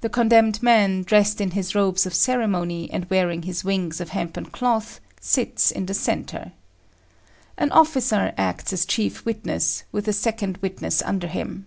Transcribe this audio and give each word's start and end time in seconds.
The 0.00 0.08
condemned 0.08 0.62
man, 0.62 1.02
dressed 1.02 1.38
in 1.38 1.50
his 1.50 1.74
robes 1.74 2.06
of 2.06 2.14
ceremony 2.14 2.88
and 2.90 3.04
wearing 3.10 3.42
his 3.42 3.62
wings 3.62 4.00
of 4.00 4.08
hempen 4.08 4.46
cloth, 4.46 5.00
sits 5.20 5.70
in 5.70 5.84
the 5.84 5.92
centre. 5.92 6.52
An 7.58 7.70
officer 7.70 8.32
acts 8.38 8.72
as 8.72 8.86
chief 8.86 9.22
witness, 9.26 9.82
with 9.92 10.08
a 10.08 10.14
second 10.14 10.56
witness 10.62 11.02
under 11.02 11.26
him. 11.26 11.66